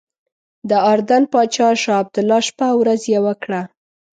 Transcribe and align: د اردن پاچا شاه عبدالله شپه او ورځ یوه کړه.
د 0.69 0.71
اردن 0.91 1.23
پاچا 1.31 1.69
شاه 1.83 1.99
عبدالله 2.03 2.39
شپه 2.47 2.65
او 2.71 2.77
ورځ 2.83 3.01
یوه 3.15 3.33
کړه. 3.43 3.61